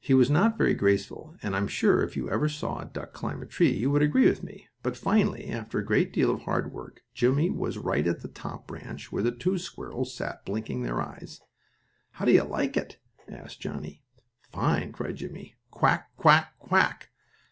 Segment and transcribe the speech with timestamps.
[0.00, 3.40] He was not very graceful, and I'm sure if you ever saw a duck climb
[3.40, 6.72] a tree you would agree with me, but finally, after a great deal of hard
[6.72, 11.00] work, Jimmie was right on the top branch where the two squirrels sat blinking their
[11.00, 11.40] eyes.
[12.10, 12.98] "How do you like it?"
[13.28, 14.02] asked Johnnie.
[14.50, 15.54] "Fine!" cried Jimmie.
[15.70, 16.10] "Quack!
[16.16, 16.58] Quack!
[16.58, 17.10] Quack!"